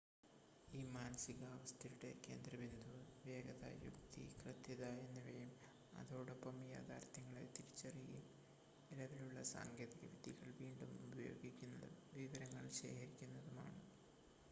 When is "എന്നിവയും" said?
4.99-5.51